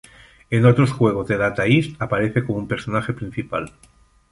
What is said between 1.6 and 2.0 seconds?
East,